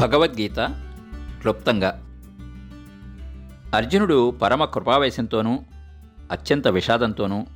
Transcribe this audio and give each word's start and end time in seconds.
భగవద్గీత 0.00 0.54
క్లుప్తంగా. 1.40 1.90
అర్జునుడు 3.76 4.30
పరమ 4.30 4.64
కృపావేశంతోనూ 4.64 5.60
అత్యంత 6.30 6.68
విషాదంతోనూ 6.68 7.46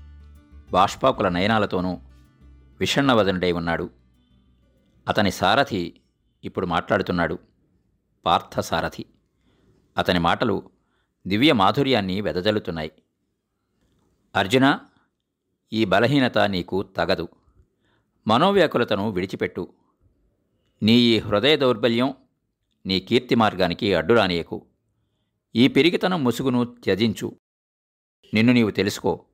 బాష్పాకుల 0.70 1.28
నయనాలతోనూ 1.28 1.98
విషణ్ణవదనుడై 2.80 3.52
ఉన్నాడు. 3.52 3.90
అతని 5.08 5.30
సారథి 5.30 6.00
ఇప్పుడు 6.44 6.66
మాట్లాడుతున్నాడు. 6.66 7.38
పార్థసారథి. 8.26 9.06
అతని 9.98 10.18
మాటలు 10.18 10.70
దివ్య 11.26 11.52
మాధుర్యాన్ని 11.52 12.20
వెదజల్లుతున్నాయి. 12.20 12.92
అర్జున 14.36 14.78
ఈ 15.72 15.84
బలహీనత 15.84 16.38
నీకు 16.38 16.82
తగదు. 16.82 17.28
మనోవ్యాకులతను 18.26 19.10
విడిచిపెట్టు. 19.10 19.72
నీ 20.82 20.92
ఈ 20.92 21.18
హృదయ 21.18 21.56
దౌర్బల్యం 21.56 22.14
నీ 22.86 23.00
కీర్తి 23.00 23.34
మార్గానికి 23.34 23.94
అడ్డురానియకు 23.94 24.66
ఈ 25.56 25.68
పెరిగితనం 25.68 26.24
ముసుగును 26.24 26.64
త్యజించు. 26.64 27.36
నిన్ను 28.34 28.52
నీవు 28.52 28.70
తెలుసుకో. 28.70 29.24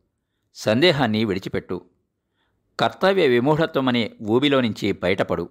సందేహాన్ని 0.55 1.25
విడిచిపెట్టు. 1.25 1.91
కర్తవ్య 2.81 3.27
విమూఢత్వమనే 3.27 4.17
ఊబిలో 4.23 4.61
నుంచి 4.61 4.93
బయటపడు. 4.93 5.49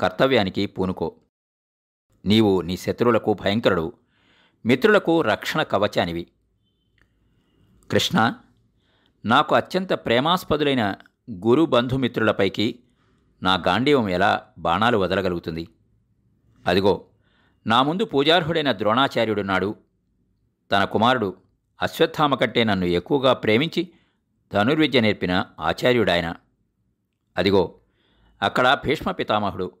కర్తవ్యానికి 0.00 0.66
పూనుకో. 0.66 1.16
నీవు 2.24 2.60
నీ 2.60 2.76
శత్రువులకు 2.76 3.34
భయంకరుడు. 3.34 3.92
మిత్రులకు 4.66 5.22
రక్షణ 5.22 5.62
కవచానివి. 5.62 6.26
కృష్ణ 7.90 8.34
నాకు 9.24 9.54
అత్యంత 9.54 9.92
ప్రేమాస్పదులైన 9.92 10.94
గురు 11.30 11.62
బంధుమిత్రులపైకి 11.62 12.80
నా 13.42 13.54
గాంధీవం 13.54 14.08
ఎలా 14.08 14.46
బాణాలు 14.58 14.98
వదలగలుగుతుంది? 14.98 15.68
అదిగో 16.66 17.04
నా 17.66 17.82
ముందు 17.82 18.04
పూజార్హుడైన 18.04 18.72
ద్రోణాచార్యుడున్నాడు. 18.72 19.76
తన 20.72 20.84
కుమారుడు 20.84 21.36
అశ్వత్థామ 21.82 22.34
కంటే 22.34 22.64
నన్ను 22.64 22.84
ఎక్కువగా 22.84 23.32
ప్రేమించి 23.32 23.92
ధనుర్విద్య 24.52 25.00
నేర్పిన 25.00 25.46
ఆచార్యుడాయన. 25.60 26.34
అదిగో 27.36 27.74
అక్కడ 28.42 28.78
భీష్మ 28.84 29.10
పితామహుడు 29.10 29.72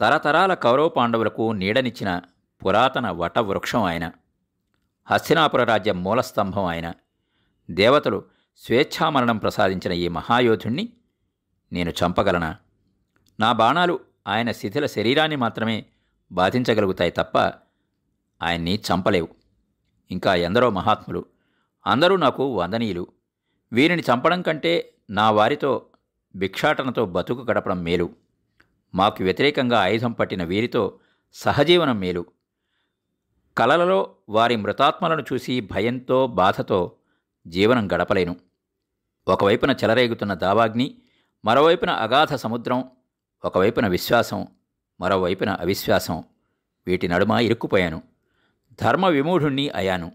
తరతరాల 0.00 0.54
కౌరవ 0.54 0.88
పాండవులకు 0.88 1.52
నీడనిచ్చిన 1.52 2.22
పురాతన 2.64 3.10
వటవృక్షం 3.10 3.82
ఆయన. 3.82 4.12
హస్తినాపుర 5.10 5.64
రాజ్యం 5.64 6.04
మూలస్తంభం 6.04 6.64
ఆయన. 6.64 6.92
దేవతలు 7.70 8.24
స్వేచ్ఛామరణం 8.56 9.38
ప్రసాదించిన 9.38 9.92
ఈ 9.92 10.08
మహాయోధుణ్ణి 10.08 10.92
నేను 11.72 11.90
చంపగలనా? 11.90 12.56
నా 13.40 13.52
బాణాలు 13.52 14.00
ఆయన 14.28 14.52
శిథిల 14.52 14.86
శరీరాన్ని 14.86 15.36
మాత్రమే 15.36 15.86
బాధించగలుగుతాయి 16.32 17.10
తప్ప 17.10 17.38
ఆయన్ని 18.42 18.74
చంపలేవు. 18.74 19.28
ఇంకా 20.10 20.34
ఎందరో 20.34 20.70
మహాత్ములు 20.70 21.24
అందరూ 21.86 22.16
నాకు 22.16 22.54
వందనీయులు. 22.54 23.06
వీరిని 23.72 24.02
చంపడం 24.02 24.42
కంటే 24.42 24.94
నా 25.10 25.30
వారితో 25.30 25.86
భిక్షాటనతో 26.36 27.06
బతుకు 27.06 27.40
గడపడం 27.40 27.82
మేలు. 27.82 28.10
మాకు 28.94 29.24
వ్యతిరేకంగా 29.24 29.80
ఆయుధం 29.80 30.12
పట్టిన 30.12 30.44
వీరితో 30.44 30.98
సహజీవనం 31.32 32.00
మేలు. 32.00 32.26
కలలలో 33.58 34.14
వారి 34.28 34.56
మృతాత్మలను 34.56 35.24
చూసి 35.32 35.60
భయంతో 35.60 36.26
బాధతో 36.26 36.96
జీవనం 37.46 37.92
గడపలేను. 37.92 38.36
ఒకవైపున 39.28 39.70
చెలరేగుతున్న 39.70 40.34
దావాగ్ని 40.34 40.98
మరోవైపున 41.44 41.90
అగాధ 41.90 42.34
సముద్రం 42.34 42.84
ఒకవైపున 43.44 43.86
విశ్వాసం 43.86 44.46
మరోవైపున 45.02 45.50
అవిశ్వాసం. 45.50 46.24
వీటి 46.86 47.08
నడుమ 47.08 47.32
ఇరుక్కుపోయాను. 47.32 48.02
ధర్మ 48.80 49.06
విమూఢుణ్ణి 49.06 49.68
అయాను 49.68 50.12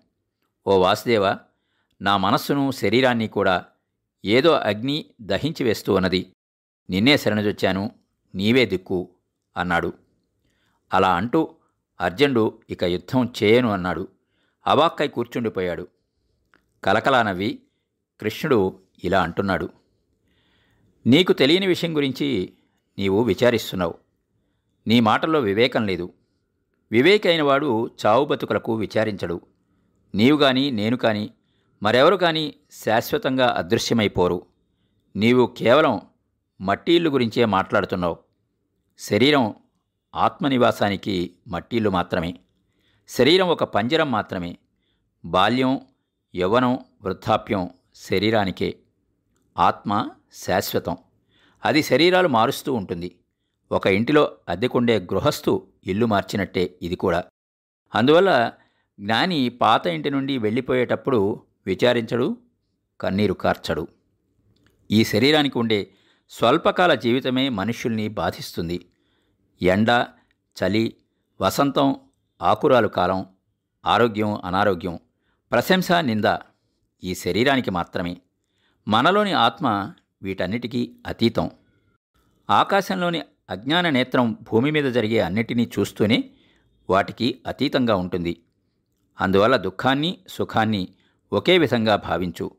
ఓ 0.68 0.80
వాసుదేవ 0.80 1.38
నా 2.02 2.18
మనస్సును 2.18 2.72
శరీరాన్ని 2.72 3.28
కూడా 3.28 3.66
ఏదో 4.26 4.52
అగ్ని 4.52 5.06
దహించి 5.22 5.64
వేస్తూ 5.64 5.94
ఉన్నది. 5.94 6.34
నిన్నే 6.90 7.18
శరణజొచ్చాను 7.18 7.92
నీవే 8.36 8.66
దిక్కు 8.66 9.10
అన్నాడు. 9.58 9.94
అలా 10.94 11.16
అంటూ 11.16 11.56
అర్జునుడు 12.02 12.62
ఇక 12.70 12.84
యుద్ధం 12.84 13.34
చేయను 13.44 13.72
అన్నాడు. 13.72 14.08
అవాక్కై 14.68 15.08
కూర్చుండిపోయాడు. 15.08 15.88
కలకలా 16.84 17.24
నవ్వి 17.24 17.60
కృష్ణుడు 18.22 18.80
ఇలా 19.04 19.22
అంటున్నాడు. 19.22 19.70
నీకు 21.08 21.34
తెలియని 21.34 21.68
విషయం 21.68 21.96
గురించి 21.96 22.54
నీవు 22.98 23.24
విచారిస్తున్నావు. 23.24 24.07
నీ 24.88 25.00
మాటల్లో 25.00 25.40
వివేకం 25.40 25.86
లేదు. 25.86 26.14
వివేకైన 26.92 27.42
వాడు 27.42 27.92
చావు 28.06 28.26
బతుకులకు 28.26 28.76
విచారించడు. 28.76 29.42
నీవు 30.16 30.38
కానీ 30.38 30.72
నేను 30.72 30.98
కాని 30.98 31.30
మరెవరు 31.84 32.16
కానీ 32.16 32.54
శాశ్వతంగా 32.72 33.48
అదృశ్యమైపోరు. 33.58 34.46
నీవు 35.16 35.56
కేవలం 35.58 36.02
మట్టిళ్ళు 36.62 37.10
గురించే 37.10 37.46
మాట్లాడుతున్నావు. 37.46 38.18
శరీరం 39.00 39.54
ఆత్మనివాసానికి 40.16 41.36
మట్టిల్లు 41.48 41.90
మాత్రమే. 41.90 42.40
శరీరం 43.10 43.48
ఒక 43.48 43.64
పంజరం 43.64 44.12
మాత్రమే. 44.12 44.58
బాల్యం 45.26 45.82
యవ్వనం 46.36 46.80
వృద్ధాప్యం 47.04 47.70
శరీరానికే. 47.96 48.80
ఆత్మ 49.58 50.10
శాశ్వతం. 50.34 50.98
అది 51.66 51.84
శరీరాలు 51.84 52.28
మారుస్తూ 52.28 52.74
ఉంటుంది. 52.74 53.16
ఒక 53.72 53.88
ఇంటిలో 53.88 54.38
అద్దెకుండే 54.50 55.00
గృహస్థు 55.00 55.68
ఇల్లు 55.88 56.06
మార్చినట్టే 56.06 56.78
ఇది 56.82 56.96
కూడా. 56.96 57.24
అందువల్ల 57.96 58.52
జ్ఞాని 59.00 59.50
పాత 59.50 59.88
ఇంటి 59.88 60.10
నుండి 60.10 60.38
వెళ్ళిపోయేటప్పుడు 60.38 61.46
విచారించడు 61.66 62.38
కన్నీరు 63.02 63.34
కార్చడు. 63.34 63.88
ఈ 64.92 65.04
శరీరానికి 65.04 65.58
ఉండే 65.58 65.94
స్వల్పకాల 66.30 66.94
జీవితమే 66.94 67.50
మనుష్యుల్ని 67.50 68.08
బాధిస్తుంది. 68.08 68.90
ఎండ 69.62 70.06
చలి 70.58 70.96
వసంతం 71.42 71.96
ఆకురాలు 72.42 72.88
కాలం 72.88 73.26
ఆరోగ్యం 73.86 74.42
అనారోగ్యం 74.46 75.00
ప్రశంస 75.52 75.92
నింద 75.92 76.38
ఈ 77.04 77.16
శరీరానికి 77.16 77.72
మాత్రమే. 77.72 78.18
మనలోని 78.88 79.32
ఆత్మ 79.32 79.94
వీటన్నిటికీ 80.22 80.96
అతీతం. 81.08 81.52
ఆకాశంలోని 82.50 83.22
అజ్ఞాన 83.50 83.90
నేత్రం 83.90 84.38
భూమి 84.42 84.72
మీద 84.72 84.92
జరిగే 84.92 85.20
అన్నిటినీ 85.20 85.72
చూస్తూనే 85.80 86.30
వాటికి 86.90 87.42
అతీతంగా 87.48 87.96
ఉంటుంది. 87.96 88.42
అందువల్ల 89.22 89.58
దుఃఖాన్ని 89.58 90.18
సుఖాన్ని 90.28 90.88
ఒకే 91.34 91.58
విధంగా 91.58 91.96
భావించు. 91.96 92.52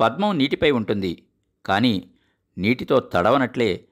పద్మం 0.00 0.38
నీటిపై 0.38 0.70
ఉంటుంది. 0.70 1.22
కానీ 1.66 2.10
నీటితో 2.58 3.00
తడవనట్లే 3.00 3.84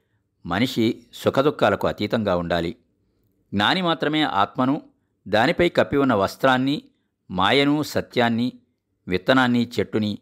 మనిషి 0.45 1.03
సుఖదుఖాలకు 1.13 1.87
అతీతంగా 1.87 2.35
ఉండాలి. 2.35 2.75
జ్ఞాని 3.53 3.81
మాత్రమే 3.81 4.21
ఆత్మను 4.21 4.81
దానిపై 5.27 5.69
కప్పి 5.69 5.97
ఉన్న 5.97 6.13
వస్త్రాన్ని 6.13 6.83
మాయను 7.31 7.83
సత్యాన్ని 7.83 8.53
విత్తనాన్ని 9.07 9.71
చెట్టుని 9.79 10.17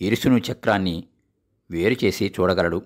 ఇరుసును 0.00 0.38
చక్రాన్ని 0.38 1.04
వేరు 1.70 2.04
చేసి 2.04 2.34
చూడగలడు. 2.40 2.82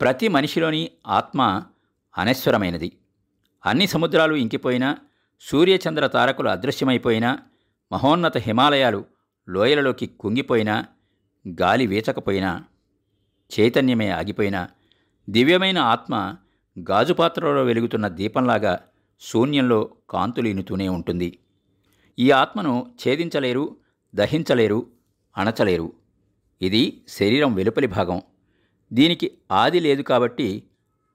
ప్రతి 0.00 0.28
మనిషిలోని 0.28 0.90
ఆత్మ 1.06 1.62
అనశ్వరమైనది. 2.18 2.92
అన్ని 3.66 3.86
సముద్రాలు 3.86 4.34
ఇంకిపోయినా 4.34 4.96
సూర్యచంద్ర 5.40 6.06
తారకులు 6.06 6.48
అదృశ్యమైపోయినా 6.48 7.38
మహోన్నత 7.92 8.38
హిమాలయాలు 8.38 9.04
లోయలలోకి 9.48 10.06
కుంగిపోయినా 10.06 10.84
గాలి 11.60 11.86
వీచకపోయినా 11.86 12.64
చైతన్యమే 13.52 14.08
ఆగిపోయినా 14.10 14.68
దివ్యమైన 15.30 15.78
ఆత్మ 15.78 16.36
గాజుపాత్రలో 16.90 17.64
వెలుగుతున్న 17.64 18.08
దీపంలాగా 18.08 18.80
శూన్యంలో 19.20 19.90
కాంతులీనుతూనే 20.10 20.88
ఉంటుంది. 20.88 21.38
ఈ 22.18 22.30
ఆత్మను 22.30 22.94
ఛేదించలేరు 23.02 23.76
దహించలేరు 24.14 24.86
అణచలేరు. 25.36 25.92
ఇది 26.62 27.02
శరీరం 27.08 27.54
వెలుపలి 27.54 27.86
భాగం. 27.86 28.22
దీనికి 28.92 29.30
ఆది 29.52 29.80
లేదు 29.80 30.02
కాబట్టి 30.02 30.62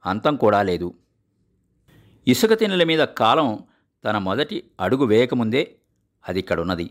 అంతం 0.06 0.36
కూడా 0.36 0.62
లేదు. 0.62 0.94
ఇసుక 2.28 2.54
తిన్నెల 2.54 2.84
మీద 2.84 3.00
కాలం 3.00 3.60
తన 4.06 4.18
మొదటి 4.18 4.64
అడుగు 4.80 5.06
వేయకముందే 5.06 5.76
అది 6.28 6.40
ఇక్కడున్నది. 6.40 6.90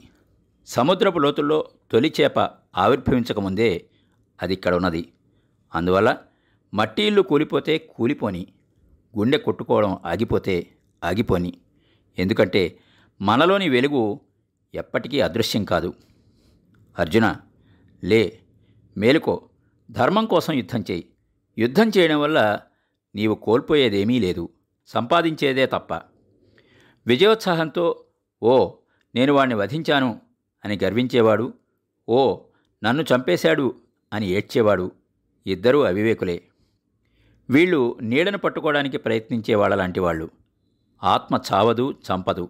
సముద్రపు 0.66 1.19
లోతుల్లో 1.19 1.70
తొలి 1.92 2.14
చేప 2.20 2.38
ఆవిర్భవించకముందే 2.76 3.86
అది 4.42 4.52
ఇక్కడ 4.52 4.75
ఉన్నది 4.75 5.12
అందువల్ల 5.75 6.19
మట్టి 6.75 7.02
ఇల్లు 7.02 7.22
కూలిపోతే 7.22 7.78
కూలిపోని 7.78 8.46
గుండె 9.19 9.38
కొట్టుకోవడం 9.38 9.98
ఆగిపోతే 10.04 10.70
ఆగిపోని. 11.04 11.52
ఎందుకంటే 12.19 12.78
మనలోని 13.20 13.69
వెలుగు 13.69 14.20
ఎప్పటికీ 14.75 15.20
అదృశ్యం 15.20 15.64
కాదు. 15.64 15.94
అర్జున 16.98 17.37
లే 18.04 18.38
మేలుకో. 18.96 19.48
ధర్మం 19.90 20.26
కోసం 20.26 20.54
యుద్ధం 20.54 20.84
చేయి. 20.90 21.08
యుద్ధం 21.58 21.90
చేయడం 21.98 22.20
వల్ల 22.20 22.60
నీవు 23.14 23.34
కోల్పోయేదేమీ 23.34 24.19
లేదు. 24.19 24.48
సంపాదించేదే 24.86 25.66
తప్ప. 25.66 25.94
విజయోత్సాహంతో 27.06 28.04
ఓ 28.42 28.70
నేను 29.14 29.32
వాణ్ణి 29.32 29.54
వధించాను 29.54 30.20
అని 30.64 30.78
గర్వించేవాడు 30.84 31.54
ఓ 32.08 32.38
నన్ను 32.84 33.02
చంపేశాడు 33.02 33.75
అని 34.12 34.26
ఏడ్చేవాడు 34.26 34.92
ఇద్దరూ 35.46 35.82
అవివేకులే. 35.82 36.42
వీళ్ళు 37.50 37.98
నీడను 38.02 38.38
పట్టుకోవడానికి 38.38 38.98
ప్రయత్నించే 38.98 39.54
వాళ్ళలాంటి 39.54 40.00
వాళ్ళు. 40.00 40.30
ఆత్మ 41.02 41.40
చావదు 41.52 41.90
చంపదు. 41.90 42.48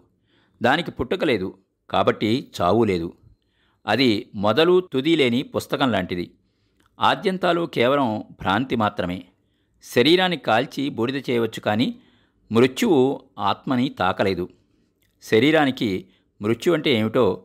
దానికి 0.62 0.90
పుట్టుక 0.90 1.24
లేదు 1.24 1.58
కాబట్టి 1.90 2.50
చావు 2.60 2.84
లేదు. 2.84 3.12
అది 3.86 4.30
మొదలు 4.34 4.80
తుది 4.80 5.16
లేని 5.16 5.42
పుస్తకం 5.42 5.92
లాంటిది. 5.92 6.34
ఆద్యంతాలు 7.00 7.66
కేవలం 7.66 8.24
భ్రాంతి 8.40 8.76
మాత్రమే. 8.76 9.24
శరీరాన్ని 9.82 10.36
కాల్చి 10.36 10.88
బూడిద 10.88 11.30
చేయవచ్చు 11.30 11.60
కానీ 11.60 12.00
మృత్యువు 12.52 13.22
ఆత్మని 13.38 13.88
తాకలేదు. 13.88 14.48
శరీరానికి 15.22 16.08
మృత్యు 16.42 16.72
అంటే 16.72 16.90
ఏమిటో 16.90 17.42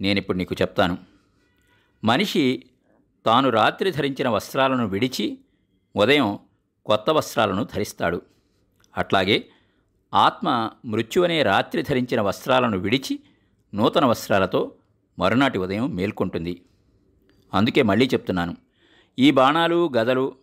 నేనిప్పుడు 0.00 0.38
నీకు 0.38 0.54
చెప్తాను. 0.62 0.98
మనిషి 2.04 2.64
తాను 3.26 3.48
రాత్రి 3.48 3.90
ధరించిన 3.90 4.28
వస్త్రాలను 4.28 4.86
విడిచి 4.86 5.38
ఉదయం 5.96 6.38
కొత్త 6.86 7.10
వస్త్రాలను 7.10 7.64
ధరిస్తాడు. 7.64 8.22
అట్లాగే 8.96 9.48
ఆత్మ 10.14 10.70
మృత్యు 10.84 11.22
అనే 11.22 11.42
రాత్రి 11.42 11.82
ధరించిన 11.82 12.20
వస్త్రాలను 12.20 12.78
విడిచి 12.78 13.20
నూతన 13.74 14.04
వస్త్రాలతో 14.04 14.72
మరునాటి 15.18 15.58
ఉదయం 15.58 15.94
మేల్కొంటుంది. 15.94 16.62
అందుకే 17.54 17.82
మళ్ళీ 17.82 18.06
చెప్తున్నాను. 18.06 18.65
ఈ 19.18 19.30
బాణాలు 19.30 19.90
గదలు 19.96 20.36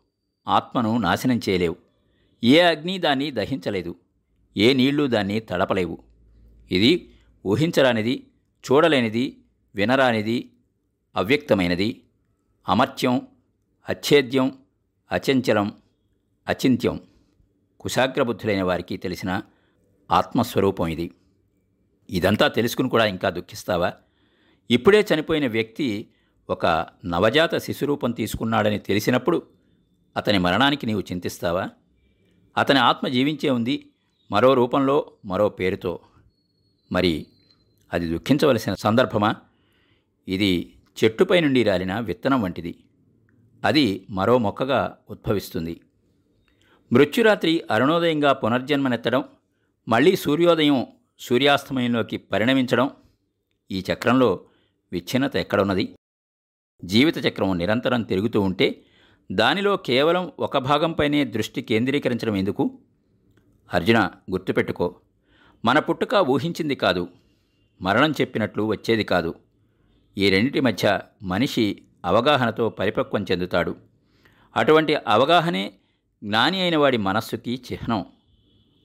ఆత్మను 0.47 0.97
నాశనం 0.97 1.39
చేయలేవు. 1.49 1.75
ఏ 2.43 2.59
అగ్ని 2.59 2.99
దాన్ని 2.99 3.31
దహించలేదు. 3.31 3.95
ఏ 4.57 4.73
నీళ్ళు 4.73 5.07
దాన్ని 5.07 5.39
తడపలేవు. 5.39 6.03
ఇది 6.71 7.11
ఊహించరానిది 7.45 8.27
చూడలేనిది 8.71 9.37
వినరానిది 9.75 10.51
అవ్యక్తమైనది. 11.15 12.03
అమర్త్యం 12.69 13.27
అచ్ఛేద్యం 13.89 14.57
అచంచలం 15.11 15.73
అచింత్యం. 16.47 17.01
కుశాగ్రబుద్ధులైన 17.79 18.63
వారికి 18.63 18.97
తెలిసిన 18.97 19.41
ఆత్మస్వరూపం 20.11 20.87
ఇది. 20.87 21.11
ఇదంతా 22.09 22.47
తెలుసుకుని 22.47 22.89
కూడా 22.89 23.05
ఇంకా 23.05 23.29
దుఃఖిస్తావా? 23.29 23.93
ఇప్పుడే 24.71 25.05
చనిపోయిన 25.13 25.47
వ్యక్తి 25.47 26.09
ఒక 26.49 26.87
నవజాత 27.05 27.55
శిశురూపం 27.55 28.11
తీసుకున్నాడని 28.11 28.79
తెలిసినప్పుడు 28.79 29.43
అతని 30.17 30.37
మరణానికి 30.37 30.85
నీవు 30.85 30.99
చింతిస్తావా? 30.99 31.69
అతని 32.57 32.79
ఆత్మ 32.79 33.07
జీవించే 33.07 33.49
ఉంది 33.49 33.89
మరో 34.31 34.53
రూపంలో 34.53 35.11
మరో 35.25 35.49
పేరుతో. 35.49 35.99
మరి 36.91 37.27
అది 37.93 38.09
దుఃఖించవలసిన 38.09 38.73
సందర్భమా? 38.73 39.35
ఇది 40.27 40.75
చెట్టుపై 41.03 41.39
నుండి 41.39 41.63
రాలిన 41.63 41.99
విత్తనం 41.99 42.41
వంటిది. 42.41 42.75
అది 43.65 44.07
మరో 44.09 44.37
మొక్కగా 44.37 44.97
ఉద్భవిస్తుంది. 45.09 45.81
మృత్యురాత్రి 46.93 47.63
అరుణోదయంగా 47.71 48.33
పునర్జన్మనెత్తడం 48.33 49.23
మళ్ళీ 49.87 50.15
సూర్యోదయం 50.15 50.87
సూర్యాస్తమయంలోకి 51.19 52.17
పరిణమించడం 52.17 52.89
ఈ 53.71 53.83
చక్రంలో 53.93 54.39
విచ్ఛిన్నత 54.91 55.35
ఎక్కడున్నది? 55.35 55.95
జీవిత 56.83 57.25
చక్రం 57.25 57.57
నిరంతరం 57.57 58.03
తిరుగుతూ 58.03 58.41
ఉంటే 58.41 58.83
దానిలో 59.31 59.77
కేవలం 59.77 60.31
ఒక 60.39 60.57
భాగంపైనే 60.57 61.25
దృష్టి 61.25 61.61
కేంద్రీకరించడం 61.61 62.35
ఎందుకు? 62.35 62.79
అర్జున 63.73 64.11
గుర్తుపెట్టుకో. 64.31 64.95
మన 65.65 65.79
పుట్టుక 65.79 66.13
ఊహించింది 66.13 66.75
కాదు. 66.75 67.07
మరణం 67.81 68.11
చెప్పినట్లు 68.11 68.63
వచ్చేది 68.63 69.03
కాదు. 69.03 69.35
ఈ 70.17 70.29
రెండింటి 70.29 70.59
మధ్య 70.59 70.99
మనిషి 71.23 71.81
అవగాహనతో 72.05 72.69
పరిపక్వం 72.69 73.25
చెందుతాడు. 73.31 73.75
అటువంటి 74.55 74.95
అవగాహనే 74.95 75.73
జ్ఞాని 76.23 76.61
అయిన 76.61 76.77
వాడి 76.77 76.97
మనస్సుకి 76.97 77.61
చిహ్నం. 77.71 78.05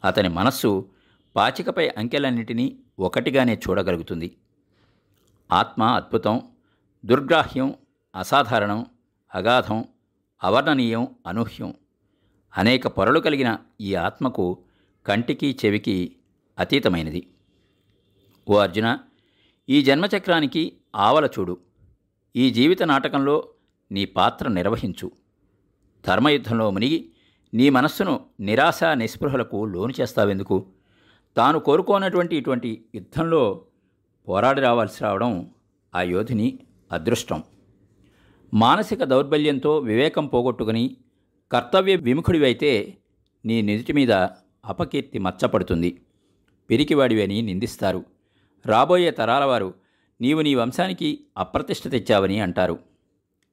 అతని 0.05 0.29
మనస్సు 0.29 0.89
పాచికపై 1.37 1.89
అంకెలన్నిటినీ 1.89 2.77
ఒకటిగానే 2.99 3.61
చూడగలుగుతుంది. 3.69 4.37
ఆత్మ 5.53 5.83
అద్భుతం 5.83 6.43
దుర్గ్రాహ్యం 7.05 7.75
అసాధారణం 8.19 8.87
అగాధం 9.35 9.85
అవర్ణనీయం 10.45 11.09
అనూహ్యం. 11.27 11.75
అనేక 12.57 12.87
పొరలు 12.87 13.21
కలిగిన 13.21 13.59
ఈ 13.81 13.95
ఆత్మకు 13.95 14.65
కంటికి 15.07 15.59
చెవికి 15.65 16.17
అతీతమైనది. 16.59 17.31
ఓ 18.49 18.57
అర్జున 18.57 18.99
ఈ 19.69 19.83
జన్మచక్రానికి 19.83 20.77
ఆవల 20.97 21.27
చూడు. 21.27 21.59
ఈ 22.37 22.51
జీవిత 22.51 22.83
నాటకంలో 22.83 23.49
నీ 23.93 24.05
పాత్ర 24.05 24.49
నిర్వహించు. 24.49 25.11
ధర్మయుద్ధంలో 26.07 26.71
మునిగి 26.71 27.13
నీ 27.55 27.71
మనస్సును 27.71 28.25
నిరాశ 28.41 28.85
నిస్పృహలకు 28.85 29.65
లోను 29.65 29.93
చేస్తావెందుకు? 30.01 30.67
తాను 31.37 31.59
కోరుకోనటువంటి 31.59 32.37
ఇటువంటి 32.37 32.85
యుద్ధంలో 32.95 33.65
పోరాడి 34.29 34.61
రావాల్సి 34.61 35.05
రావడం 35.05 35.51
ఆ 35.95 36.03
యోధిని 36.03 36.59
అదృష్టం. 36.93 37.43
మానసిక 38.55 39.05
దౌర్బల్యంతో 39.05 39.79
వివేకం 39.79 40.27
పోగొట్టుకుని 40.27 40.97
కర్తవ్య 41.53 41.97
విముఖుడివైతే 41.97 42.97
నీ 43.45 43.63
నిజటి 43.63 43.93
మీద 43.93 44.13
అపకీర్తి 44.65 45.19
మచ్చపడుతుంది. 45.19 46.01
పిరికివాడివని 46.71 47.43
నిందిస్తారు. 47.43 48.05
రాబోయే 48.67 49.11
తరాల 49.11 49.45
వారు 49.45 49.75
నీవు 50.21 50.41
నీ 50.41 50.55
వంశానికి 50.55 51.25
అప్రతిష్ట 51.39 51.89
తెచ్చావని 51.89 52.41
అంటారు. 52.41 52.79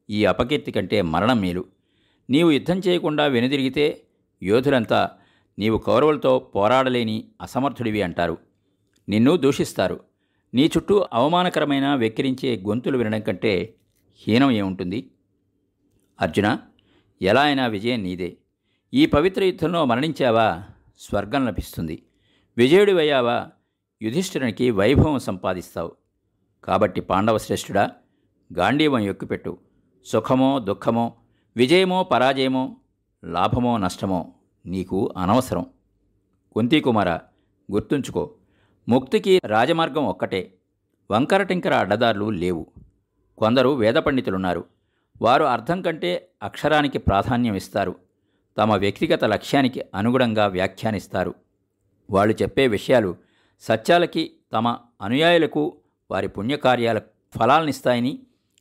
ఈ 0.09 0.25
అపకీర్తి 0.25 0.71
కంటే 0.71 1.01
మరణం 1.01 1.41
మేలు. 1.41 1.65
నీవు 2.29 2.51
యుద్ధం 2.51 2.81
చేయకుండా 2.87 3.25
వెనుదిరిగితే 3.25 4.01
యోధులంతా 4.43 5.09
నీవు 5.59 5.77
కౌరవులతో 5.77 6.39
పోరాడలేని 6.39 7.31
అసమర్థుడివి 7.41 8.01
అంటారు. 8.01 8.37
నిన్ను 9.09 9.37
దూషిస్తారు. 9.37 9.99
నీ 10.53 10.65
చుట్టూ 10.65 11.05
అవమానకరమైన 11.13 11.95
వెక్కిరించే 11.95 12.63
గొంతులు 12.67 12.97
వినడం 12.97 13.21
కంటే 13.21 13.73
హీనం 14.15 14.51
ఏముంటుంది? 14.51 15.11
అర్జున 16.21 16.59
ఎలా 17.21 17.41
అయినా 17.41 17.67
విజయం 17.67 18.03
నీదే. 18.03 18.37
ఈ 18.93 19.05
పవిత్ర 19.05 19.43
యుద్ధంలో 19.43 19.85
మరణించావా? 19.85 20.63
స్వర్గం 20.97 21.45
లభిస్తుంది. 21.45 22.03
విజయుడివయ్యావా? 22.57 23.49
యుధిష్ఠిరునికి 24.01 24.71
వైభవం 24.71 25.19
సంపాదిస్తావు. 25.19 25.91
కాబట్టి 26.63 27.01
పాండవ 27.01 27.37
శ్రేష్ఠుడా 27.37 27.91
గాంధీవం 28.57 28.99
ఎక్కుపెట్టు. 28.99 29.57
సుఖమో 30.05 30.59
దుఃఖమో 30.59 31.13
విజయమో 31.57 32.03
పరాజయమో 32.03 32.77
లాభమో 33.23 33.77
నష్టమో 33.77 34.33
నీకు 34.65 35.13
అనవసరం. 35.17 35.65
కుంతీకుమార 36.51 37.09
గుర్తుంచుకో. 37.71 38.33
ముక్తికి 38.89 39.41
రాజమార్గం 39.45 40.05
ఒక్కటే. 40.05 40.53
వంకరటింకర 41.11 41.73
అడ్డదారులు 41.73 42.29
లేవు. 42.29 42.67
కొందరు 43.37 43.69
వేద 43.69 43.93
పండితులున్నారు. 43.93 44.65
వారు 45.21 45.43
అర్థం 45.43 45.81
కంటే 45.81 46.29
అక్షరానికి 46.43 46.97
ప్రాధాన్యం 46.97 47.55
ఇస్తారు. 47.55 47.95
తమ 48.57 48.75
వ్యక్తిగత 48.75 49.25
లక్ష్యానికి 49.25 49.81
అనుగుణంగా 49.95 50.47
వ్యాఖ్యానిస్తారు. 50.47 51.33
వాళ్ళు 52.09 52.35
చెప్పే 52.41 52.67
విషయాలు 52.67 53.15
సత్యాలకి 53.59 54.31
తమ 54.53 54.77
అనుయాయులకు 55.01 55.77
వారి 56.11 56.27
పుణ్యకార్యాల 56.27 56.99
ఫలాలనిస్తాయని 57.39 58.19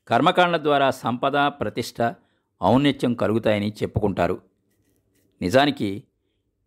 కర్మకాండ 0.08 0.56
ద్వారా 0.56 0.90
సంపద 0.90 1.36
ప్రతిష్ట 1.36 2.14
ఔన్నత్యం 2.62 3.14
కలుగుతాయని 3.14 3.72
చెప్పుకుంటారు. 3.82 4.42
నిజానికి 5.42 6.04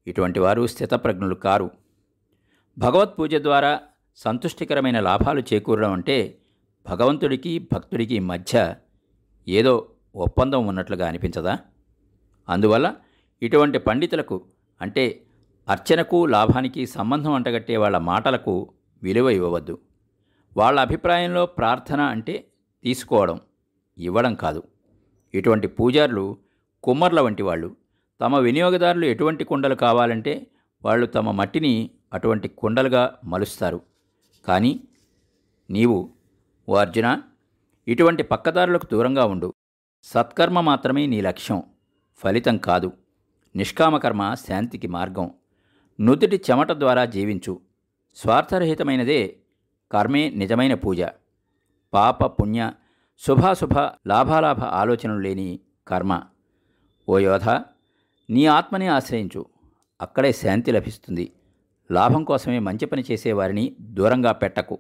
ఇటువంటి 0.07 0.39
వారు 0.39 0.67
స్థితప్రజ్ఞులు 0.67 1.35
కారు. 1.35 1.71
భగవత్ 2.77 3.19
పూజ 3.19 3.35
ద్వారా 3.35 3.79
సంతుష్టికరమైన 4.15 4.99
లాభాలు 4.99 5.43
చేకూరడం 5.53 5.91
అంటే 5.91 6.37
భగవంతుడికి 6.89 7.59
భక్తుడికి 7.73 8.19
మధ్య 8.19 8.75
ఏదో 9.47 9.89
ఒప్పందం 10.15 10.67
ఉన్నట్లుగా 10.67 11.07
అనిపించదా? 11.07 11.59
అందువల్ల 12.49 12.95
ఇటువంటి 13.41 13.79
పండితులకు 13.79 14.41
అంటే 14.81 15.23
అర్చనకు 15.69 16.25
లాభానికి 16.25 16.85
సంబంధం 16.85 17.33
అంటగట్టే 17.33 17.77
వాళ్ళ 17.77 17.97
మాటలకు 17.97 18.73
విలువ 19.03 19.29
ఇవ్వవద్దు. 19.29 19.77
వాళ్ళ 20.57 20.79
అభిప్రాయంలో 20.79 21.45
ప్రార్థన 21.45 22.01
అంటే 22.01 22.47
తీసుకోవడం 22.83 23.41
ఇవ్వడం 23.97 24.35
కాదు. 24.35 24.63
ఇటువంటి 25.33 25.67
పూజారులు 25.67 26.37
కుమ్మర్ల 26.83 27.21
వంటి 27.21 27.43
వాళ్ళు. 27.43 27.75
తమ 28.21 28.37
వినియోగదారులు 28.37 29.05
ఎటువంటి 29.05 29.43
కుండలు 29.43 29.75
కావాలంటే 29.75 30.47
వాళ్ళు 30.85 31.05
తమ 31.05 31.31
మట్టిని 31.31 31.89
అటువంటి 32.13 32.47
కుండలుగా 32.47 33.15
మలుస్తారు. 33.25 33.81
కానీ 34.45 34.79
నీవు 35.69 36.09
ఓ 36.69 36.75
అర్జున 36.75 37.21
ఇటువంటి 37.87 38.23
పక్కదారులకు 38.23 38.87
దూరంగా 38.91 39.25
ఉండు. 39.25 39.53
సత్కర్మ 40.03 40.61
మాత్రమే 40.61 41.05
నీ 41.05 41.21
లక్ష్యం 41.21 41.63
ఫలితం 42.17 42.57
కాదు. 42.57 42.91
నిష్కామకర్మ 43.55 44.33
శాంతికి 44.33 44.87
మార్గం. 44.87 45.31
నుదుటి 46.01 46.41
చెమట 46.51 46.71
ద్వారా 46.71 47.05
జీవించు. 47.05 47.61
స్వార్థరహితమైనదే 48.15 49.37
కర్మే 49.91 50.29
నిజమైన 50.29 50.73
పూజ. 50.73 51.01
పాప 51.93 52.41
పుణ్య 52.41 52.71
శుభాశుభ 53.27 53.79
లాభాలాభ 54.07 54.59
ఆలోచనలు 54.59 55.19
లేని 55.19 55.59
కర్మ. 55.87 56.23
ఓ 57.09 57.17
యోధ 57.17 57.49
నీ 58.29 58.45
ఆత్మని 58.45 58.87
ఆశ్రయించు. 58.87 59.45
అక్కడే 60.01 60.31
శాంతి 60.31 60.71
లభిస్తుంది. 60.71 61.31
లాభం 61.91 62.23
కోసమే 62.23 62.59
మంచి 62.59 62.85
పని 62.85 63.03
చేసేవారిని 63.11 63.75
దూరంగా 63.81 64.31
పెట్టకు. 64.31 64.79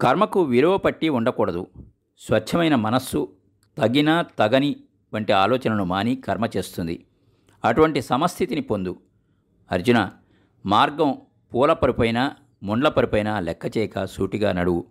కర్మకు 0.00 0.42
విలువ 0.42 0.78
పట్టి 0.78 1.08
ఉండకూడదు. 1.08 1.66
స్వచ్ఛమైన 2.18 2.74
మనస్సు 2.74 3.32
తగిన 3.78 4.24
తగని 4.38 4.76
వంటి 5.14 5.32
ఆలోచనను 5.32 5.84
మాని 5.84 6.16
కర్మ 6.16 6.48
చేస్తుంది. 6.56 7.06
అటువంటి 7.64 8.02
సమస్థితిని 8.02 8.60
పొందు. 8.60 8.96
అర్జున 9.72 10.10
మార్గం 10.66 11.18
పూల 11.54 11.72
పరుపైన 11.72 12.32
ముండ్ల 12.62 12.88
పరుపైన 12.88 13.38
లెక్క 13.38 13.78
చేయక 13.78 14.04
సూటిగా 14.04 14.52
నడువు. 14.52 14.84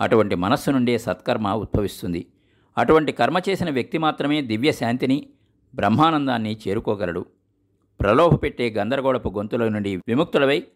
అటువంటి 0.00 0.34
మనస్సు 0.34 0.70
నుండే 0.70 0.98
సత్కర్మ 0.98 1.52
ఉద్భవిస్తుంది. 1.52 2.26
అటువంటి 2.78 3.12
కర్మ 3.12 3.40
చేసిన 3.48 3.70
వ్యక్తి 3.70 3.98
మాత్రమే 3.98 4.42
దివ్య 4.42 4.72
శాంతిని 4.72 5.26
బ్రహ్మానందాన్ని 5.74 6.58
చేరుకోగలడు. 6.68 7.26
ప్రలోభ 8.00 8.42
పెట్టే 8.42 8.70
గందరగోళపు 8.70 9.28
గొంతుల 9.28 9.68
నుండి 9.68 9.96
విముక్తులవై 9.96 10.66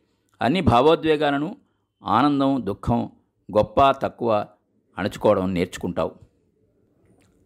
అన్ని 0.42 0.60
భావోద్వేగాలను 0.60 1.56
ఆనందం 2.04 2.60
దుఃఖం 2.64 3.10
గొప్ప 3.56 3.90
తక్కువ 3.90 4.46
అణుచుకోవడం 4.98 5.54
నేర్చుకుంటావు. 5.54 6.14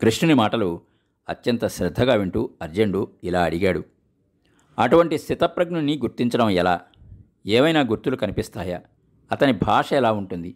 కృష్ణుని 0.01 0.35
మాటలు 0.35 0.81
అత్యంత 1.29 1.67
శ్రద్ధగా 1.67 2.15
వింటూ 2.15 2.51
అర్జునుడు 2.63 3.11
ఇలా 3.25 3.45
అడిగాడు. 3.45 3.85
అటువంటి 4.79 5.19
స్థితప్రజ్ఞుని 5.19 5.99
గుర్తించడం 5.99 6.51
ఎలా? 6.51 6.81
ఏవైనా 7.47 7.81
గుర్తులు 7.81 8.17
కనిపిస్తాయా? 8.17 8.81
అతని 9.33 9.53
భాష 9.53 9.93
ఎలా 9.93 10.13
ఉంటుంది? 10.13 10.55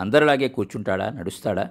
అందరిలాగే 0.00 0.48
కూర్చుంటాడా? 0.48 1.10
నడుస్తాడా? 1.10 1.70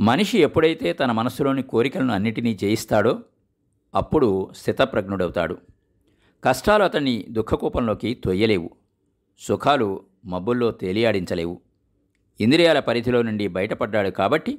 మనిషి 0.00 0.38
ఎప్పుడైతే 0.38 0.92
తన 0.92 1.12
మనసులోని 1.12 1.62
కోరికలను 1.62 2.14
అన్నిటినీ 2.14 2.54
జయిస్తాడో 2.54 3.18
అప్పుడు 3.94 4.52
స్థితప్రజ్ఞుడవుతాడు. 4.56 5.58
కష్టాలు 6.44 6.84
అతన్ని 6.84 7.26
దుఃఖకూపంలోకి 7.30 8.14
తొయ్యలేవు. 8.14 8.70
సుఖాలు 9.38 10.04
మబ్బుల్లో 10.24 10.70
తేలియాడించలేవు. 10.70 11.60
ఇంద్రియాల 12.40 12.78
పరిధిలో 12.78 13.22
నుండి 13.22 13.48
బయటపడ్డాడు 13.48 14.08
కాబట్టి 14.08 14.58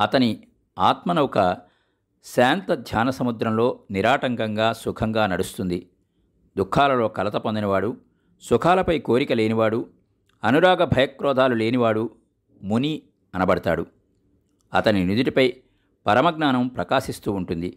అతని 0.00 0.42
ఆత్మనౌక 0.78 1.56
శాంత 2.24 2.74
ధ్యాన 2.74 3.10
సముద్రంలో 3.10 3.80
నిరాటంకంగా 3.90 4.72
సుఖంగా 4.72 5.26
నడుస్తుంది. 5.26 5.88
దుఃఖాలలో 6.58 7.08
కలత 7.08 7.32
పొందినవాడు 7.32 7.96
సుఖాలపై 8.40 8.98
కోరిక 8.98 9.32
లేనివాడు 9.32 9.86
అనురాగ 10.44 10.84
భయక్రోధాలు 10.84 11.54
లేనివాడు 11.54 12.10
ముని 12.62 13.02
అనబడతాడు. 13.34 13.86
అతని 14.74 15.04
నుదుటిపై 15.04 15.56
పరమజ్ఞానం 16.06 16.68
ప్రకాశిస్తూ 16.68 17.32
ఉంటుంది. 17.32 17.76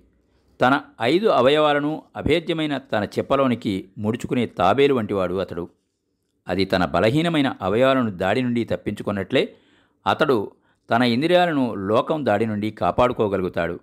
తన 0.62 0.82
ఐదు 1.02 1.28
అవయవాలను 1.28 2.04
అభేద్యమైన 2.16 2.78
తన 2.78 3.04
చెప్పలోనికి 3.04 3.90
ముడుచుకునే 3.98 4.46
తాబేలు 4.46 4.94
వంటివాడు 4.94 5.34
అతడు. 5.34 5.70
అది 6.48 6.66
తన 6.66 6.86
బలహీనమైన 6.86 7.56
అవయవాలను 7.62 8.12
దాడి 8.12 8.42
నుండి 8.42 8.64
తప్పించుకున్నట్లే 8.64 9.56
అతడు 10.08 10.52
తన 10.90 11.02
ఇంద్రియాలను 11.02 11.74
లోకం 11.74 12.26
దాడి 12.26 12.46
నుండి 12.46 12.72
కాపాడుకోగలుగుతాడు. 12.72 13.80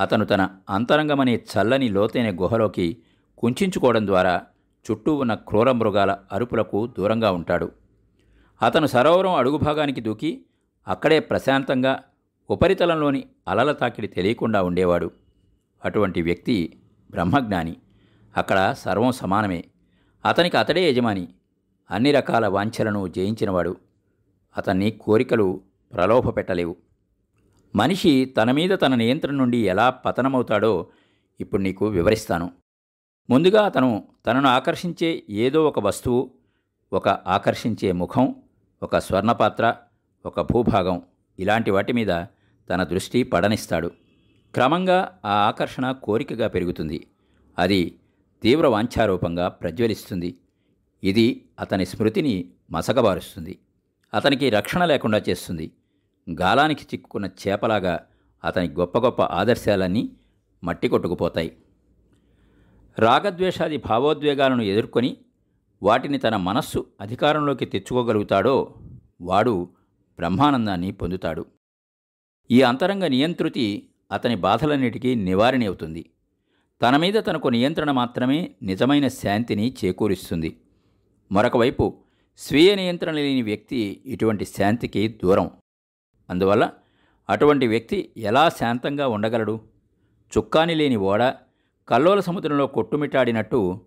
అతను 0.00 0.24
తన 0.24 0.48
అంతరంగమనే 0.70 1.34
చల్లని 1.34 1.88
లోతైన 1.88 2.42
గుహలోకి 2.42 2.96
కుంచుకోవడం 3.38 4.06
ద్వారా 4.06 4.42
చుట్టూ 4.90 5.14
ఉన్న 5.14 5.34
క్రూర 5.34 5.72
మృగాల 5.72 6.16
అరుపులకు 6.32 6.86
దూరంగా 6.86 7.30
ఉంటాడు. 7.30 7.72
అతను 8.62 8.86
సరోవరం 8.86 9.34
అడుగు 9.34 9.56
భాగానికి 9.56 10.00
దూకి 10.00 10.44
అక్కడే 10.88 11.20
ప్రశాంతంగా 11.20 12.02
ఉపరితలంలోని 12.50 13.24
అలల 13.48 13.72
తాకిడి 13.72 14.06
తెలియకుండా 14.06 14.62
ఉండేవాడు. 14.62 15.10
అటువంటి 15.84 16.22
వ్యక్తి 16.22 16.80
బ్రహ్మజ్ఞాని. 17.10 17.76
అక్కడ 18.36 18.74
సర్వం 18.78 19.12
సమానమే. 19.12 19.64
అతనికి 20.24 20.56
అతడే 20.56 20.90
యజమాని. 20.90 21.28
అన్ని 21.90 22.12
రకాల 22.12 22.46
వాంఛలను 22.46 23.08
జయించినవాడు. 23.08 23.76
అతన్ని 24.56 24.90
కోరికలు 24.90 25.60
ప్రలోభ 25.92 26.36
పెట్టలేవు 26.36 26.76
మనిషి 27.76 28.24
తన 28.24 28.50
మీద 28.50 28.70
తన 28.82 28.94
నియంత్రణ 28.94 29.34
నుండి 29.34 29.58
ఎలా 29.58 29.90
పతనమవుతాడో 29.90 30.86
ఇప్పుడు 31.40 31.62
నీకు 31.62 31.86
వివరిస్తాను. 31.86 32.50
ముందుగా 33.30 33.62
అతను 33.62 34.08
తనను 34.26 34.48
ఆకర్షించే 34.48 35.22
ఏదో 35.30 35.68
ఒక 35.68 35.78
వస్తువు 35.78 36.30
ఒక 36.92 37.08
ఆకర్షించే 37.08 37.92
ముఖం 37.92 38.34
ఒక 38.82 38.98
స్వర్ణపాత్ర 38.98 39.74
ఒక 40.26 40.40
భూభాగం 40.40 41.02
ఇలాంటి 41.38 41.70
వాటి 41.70 41.92
మీద 41.92 42.24
తన 42.70 42.84
దృష్టి 42.84 43.22
పడనిస్తాడు. 43.22 43.90
క్రమంగా 44.54 45.18
ఆ 45.24 45.32
ఆకర్షణ 45.32 45.92
కోరికగా 45.92 46.48
పెరుగుతుంది. 46.48 47.06
అది 47.58 47.98
తీవ్ర 48.42 48.66
వాంఛారూపంగా 48.66 49.48
ప్రజ్వలిస్తుంది. 49.48 50.34
ఇది 51.04 51.48
అతని 51.58 51.86
స్మృతిని 51.86 52.50
మసకబారుస్తుంది. 52.70 53.58
అతనికి 54.14 54.50
రక్షణ 54.50 54.84
లేకుండా 54.84 55.22
చేస్తుంది. 55.28 55.70
గాలానికి 56.30 56.82
చిక్కుకున్న 56.82 57.26
చేపలాగా 57.26 58.06
అతని 58.44 58.68
గొప్ప 58.68 58.98
గొప్ప 58.98 59.22
ఆదర్శాలన్నీ 59.22 60.10
మట్టి 60.64 60.88
కొట్టుకుపోతాయి. 60.88 61.56
రాగద్వేషాది 62.98 63.76
భావోద్వేగాలను 63.76 64.62
ఎదుర్కొని 64.62 65.16
వాటిని 65.82 66.18
తన 66.18 66.36
మనస్సు 66.36 66.86
అధికారంలోకి 67.00 67.64
తెచ్చుకోగలుగుతాడో 67.64 68.74
వాడు 69.20 69.68
బ్రహ్మానందాన్ని 70.18 70.92
పొందుతాడు. 70.92 71.46
ఈ 72.50 72.62
అంతరంగ 72.62 73.06
నియంతృతి 73.06 73.88
అతని 74.12 74.34
బాధలన్నిటికీ 74.34 75.14
నివారణ 75.14 75.64
అవుతుంది. 75.64 76.10
తన 76.82 76.96
మీద 76.96 77.14
తనకు 77.14 77.48
నియంత్రణ 77.48 77.90
మాత్రమే 77.90 78.54
నిజమైన 78.62 79.08
శాంతిని 79.08 79.74
చేకూరుస్తుంది. 79.84 80.60
మరొకవైపు 81.32 81.98
స్వీయ 82.38 82.74
నియంత్రణ 82.74 83.12
లేని 83.12 83.42
వ్యక్తి 83.42 84.02
ఇటువంటి 84.06 84.44
శాంతికి 84.44 85.08
దూరం. 85.08 85.50
అందువల్ల 86.30 86.70
అటువంటి 87.30 87.66
వ్యక్తి 87.66 88.12
ఎలా 88.16 88.48
శాంతంగా 88.48 89.08
ఉండగలడు? 89.08 89.60
చుక్కాని 90.38 90.74
లేని 90.74 90.96
ఓడ 90.96 91.34
కల్లోల 91.88 92.20
సముద్రంలో 92.20 92.66
కొట్టుమిట్టాడినట్టు 92.66 93.80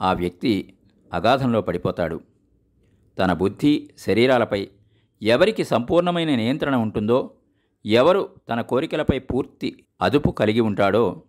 ఆ 0.00 0.12
వ్యక్తి 0.12 0.74
అగాధంలో 1.12 1.60
పడిపోతాడు. 1.60 2.20
తన 3.18 3.32
బుద్ధి 3.32 3.90
శరీరాలపై 3.98 4.68
ఎవరికి 5.22 5.64
సంపూర్ణమైన 5.64 6.34
నియంత్రణ 6.34 6.76
ఉంటుందో 6.76 7.30
ఎవరు 7.86 8.30
తన 8.48 8.60
కోరికలపై 8.60 9.18
పూర్తి 9.18 9.84
అదుపు 10.02 10.30
కలిగి 10.30 10.60
ఉంటాడో 10.60 11.22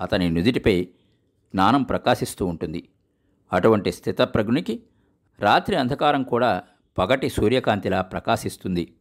అతని 0.00 0.30
నుదిటిపై 0.30 0.84
జ్ఞానం 0.84 1.82
ప్రకాశిస్తూ 1.82 2.46
ఉంటుంది. 2.46 2.88
అటువంటి 3.52 3.92
స్థితప్రజ్ఞునికి 3.92 4.82
రాత్రి 5.40 5.76
అంధకారం 5.76 6.22
కూడా 6.22 6.62
పగటి 6.98 7.28
సూర్యకాంతిలా 7.28 8.02
ప్రకాశిస్తుంది. 8.02 8.96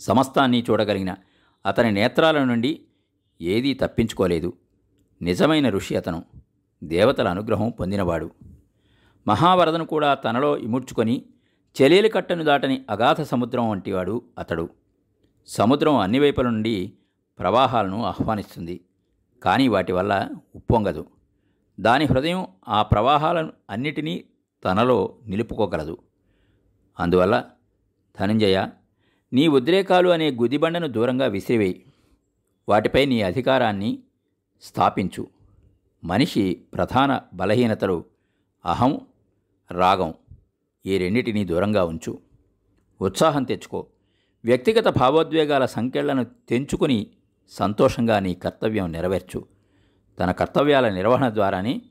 సమస్తాన్ని 0.00 0.64
చూడగలిగిన 0.70 1.14
అతని 1.66 1.92
నేత్రాల 1.92 2.44
నుండి 2.44 2.80
ఏదీ 3.40 3.74
తప్పించుకోలేదు. 3.74 4.52
నిజమైన 5.22 5.68
ఋషి 5.68 5.96
అతను. 5.96 6.24
దేవతల 6.84 7.28
అనుగ్రహం 7.28 7.70
పొందినవాడు. 7.70 8.30
మహావరదను 9.28 9.84
కూడా 9.84 10.14
తనలో 10.14 10.58
ఇముడ్చుకొని 10.58 11.24
చెలేలు 11.82 12.08
కట్టను 12.08 12.44
దాటని 12.44 12.84
అగాధ 12.90 13.22
సముద్రం 13.22 13.70
వంటివాడు 13.70 14.22
అతడు. 14.38 14.68
సముద్రం 15.46 15.96
అన్ని 15.96 16.18
వైపుల 16.18 16.44
నుండి 16.44 16.92
ప్రవాహాలను 17.38 18.04
ఆహ్వానిస్తుంది. 18.04 18.80
కానీ 19.42 19.68
వాటి 19.68 19.92
వల్ల 19.92 20.28
ఉప్పొంగదు. 20.54 21.06
దాని 21.80 22.04
హృదయం 22.04 22.46
ఆ 22.68 22.82
ప్రవాహాలను 22.82 23.52
అన్నిటినీ 23.70 24.24
తనలో 24.64 25.14
నిలుపుకోగలదు. 25.26 25.98
అందువల్ల 27.00 27.44
ధనంజయ 28.20 28.66
నీ 29.32 29.48
ఉద్రేకాలు 29.48 30.08
అనే 30.08 30.30
గుదిబండను 30.30 30.86
దూరంగా 30.86 31.26
విసిరివేయి. 31.26 31.84
వాటిపై 32.68 33.04
నీ 33.04 33.22
అధికారాన్ని 33.22 33.98
స్థాపించు. 34.62 35.26
మనిషి 36.04 36.60
ప్రధాన 36.74 37.20
బలహీనతలు 37.34 38.04
అహం 38.66 39.00
రాగం 39.70 40.14
ఈ 40.86 40.98
రెండిటినీ 40.98 41.44
దూరంగా 41.44 41.84
ఉంచు. 41.84 42.18
ఉత్సాహం 43.00 43.44
తెచ్చుకో. 43.44 43.86
వ్యక్తిగత 44.44 44.88
భావోద్వేగాల 44.98 45.66
సంఖ్యలను 45.66 46.24
తెంచుకుని 46.48 47.06
సంతోషంగా 47.48 48.18
నీ 48.18 48.34
కర్తవ్యం 48.34 48.92
నెరవేర్చు. 48.92 49.57
తన 50.18 50.32
కర్తవ్యాల 50.32 50.88
నిర్వహణ 50.88 51.28
ద్వారానే 51.28 51.82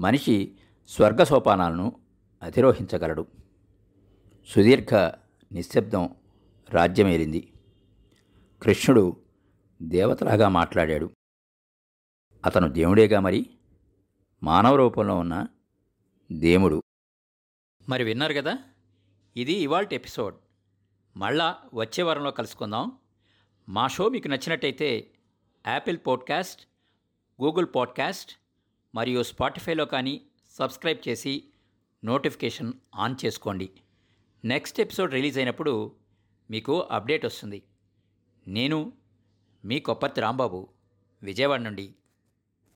మనిషి 0.00 0.54
స్వర్గ 0.88 1.22
సోపానాలను 1.22 2.00
అధిరోహించగలడు. 2.42 3.26
సుదీర్ఘ 4.46 4.94
నిశ్శబ్దం 5.52 6.16
రాజ్యమేలింది 6.70 7.52
కృష్ణుడు 8.62 9.16
దేవతలాగా 9.82 10.48
మాట్లాడాడు. 10.48 11.10
అతను 12.46 12.68
దేవుడేగా 12.68 13.20
మరి? 13.20 13.46
మానవ 14.42 14.76
రూపంలో 14.76 15.18
ఉన్న 15.18 15.46
దేవుడు. 16.32 16.82
మరి 17.88 18.04
విన్నారు 18.04 18.32
కదా? 18.32 18.58
ఇది 19.36 19.52
ఇవాల్టి 19.52 19.94
ఎపిసోడ్. 19.94 20.34
మళ్ళా 21.16 21.58
వచ్చే 21.74 22.02
వారంలో 22.02 22.30
కలుసుకుందాం. 22.30 22.92
మా 23.68 23.88
షో 23.88 24.08
మీకు 24.08 24.28
నచ్చినట్టయితే 24.28 25.10
యాపిల్ 25.66 25.98
పాడ్కాస్ట్ 26.06 26.68
గూగుల్ 27.42 27.66
పాడ్కాస్ట్ 27.74 28.32
మరియు 28.94 29.22
స్పాటిఫైలో 29.22 29.84
కానీ 29.84 30.20
సబ్స్క్రైబ్ 30.50 31.08
చేసి 31.08 31.44
నోటిఫికేషన్ 32.04 32.72
ఆన్ 32.94 33.16
చేసుకోండి. 33.24 33.70
నెక్స్ట్ 34.44 34.80
ఎపిసోడ్ 34.80 35.12
రిలీజ్ 35.12 35.38
అయినప్పుడు 35.38 35.92
మీకు 36.50 36.80
అప్డేట్ 36.80 37.26
వస్తుంది. 37.26 37.62
నేను 38.48 38.92
మీ 39.64 39.80
కొప్పర్తి 39.80 40.20
రాంబాబు 40.20 40.68
విజయవాడ 41.22 41.60
నుండి 41.60 41.94